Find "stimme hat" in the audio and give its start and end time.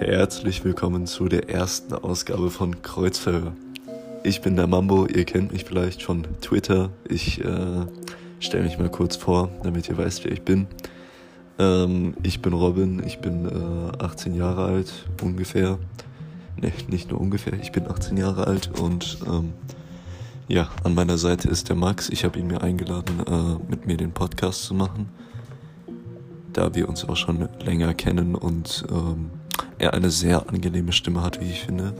30.92-31.40